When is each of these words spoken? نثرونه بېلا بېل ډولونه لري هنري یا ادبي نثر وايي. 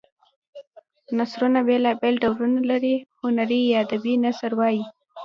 نثرونه 1.17 1.59
بېلا 1.67 1.91
بېل 2.01 2.15
ډولونه 2.23 2.59
لري 2.71 2.95
هنري 3.21 3.61
یا 3.71 3.77
ادبي 3.83 4.13
نثر 4.25 4.51
وايي. 4.59 4.83